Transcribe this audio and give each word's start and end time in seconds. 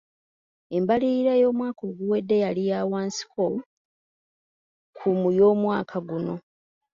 Embalirira 0.77 1.33
y'omwaka 1.41 1.81
oguwedde 1.89 2.35
yali 2.43 2.63
ya 2.71 2.79
wansiko 2.91 3.43
ku 4.97 5.09
y'omwaka 5.37 5.97
guno. 6.07 6.35